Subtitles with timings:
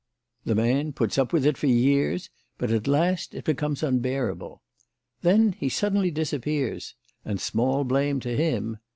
[0.45, 4.63] The man puts up with it for years, but at last it becomes unbearable.
[5.21, 8.79] Then he suddenly disappears; and small blame to him.